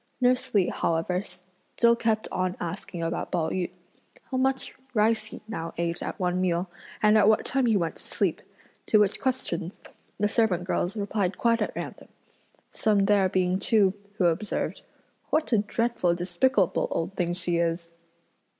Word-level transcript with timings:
Nurse 0.19 0.51
Li 0.55 0.69
however 0.69 1.19
still 1.21 1.95
kept 1.95 2.27
on 2.31 2.57
asking 2.59 3.03
about 3.03 3.31
Pao 3.31 3.51
yü, 3.51 3.69
"How 4.31 4.37
much 4.37 4.73
rice 4.95 5.25
he 5.25 5.41
now 5.47 5.73
ate 5.77 6.01
at 6.01 6.19
one 6.19 6.41
meal? 6.41 6.67
and 7.03 7.19
at 7.19 7.27
what 7.27 7.45
time 7.45 7.67
he 7.67 7.77
went 7.77 7.97
to 7.97 8.03
sleep?" 8.03 8.41
to 8.87 8.97
which 8.99 9.19
questions, 9.21 9.79
the 10.19 10.27
servant 10.27 10.63
girls 10.63 10.97
replied 10.97 11.37
quite 11.37 11.61
at 11.61 11.75
random; 11.75 12.07
some 12.71 13.05
there 13.05 13.29
being 13.29 13.59
too 13.59 13.93
who 14.15 14.25
observed: 14.25 14.81
"What 15.29 15.51
a 15.53 15.59
dreadful 15.59 16.15
despicable 16.15 16.87
old 16.89 17.13
thing 17.15 17.33
she 17.33 17.57
is!" 17.57 17.91